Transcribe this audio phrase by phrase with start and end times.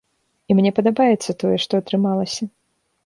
[0.53, 2.43] І мне падабаецца тое, што атрымалася.